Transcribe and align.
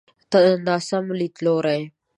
ناسم 0.65 1.05
ليدلوری. 1.19 1.81